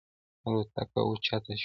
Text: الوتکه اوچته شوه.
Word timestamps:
الوتکه 0.47 0.99
اوچته 1.07 1.53
شوه. 1.55 1.55